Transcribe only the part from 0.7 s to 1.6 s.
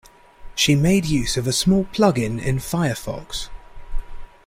made use of a